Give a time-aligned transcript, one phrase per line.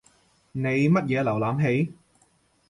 [0.53, 1.93] 你乜嘢瀏覽器？